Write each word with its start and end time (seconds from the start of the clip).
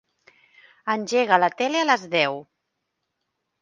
Engega 0.95 1.39
la 1.43 1.51
tele 1.61 1.85
a 1.85 1.87
les 1.93 2.09
deu. 2.19 2.43